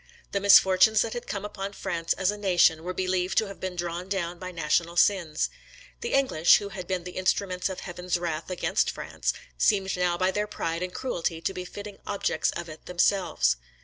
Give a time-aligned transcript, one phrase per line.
[0.31, 3.75] The misfortunes that had come upon France as a nation, were believed to have been
[3.75, 5.51] drawn down by national sins.
[5.99, 10.31] The English, who had been the instruments of Heaven's wrath against France, seemed now by
[10.31, 13.57] their pride and cruelty to be fitting objects of it themselves.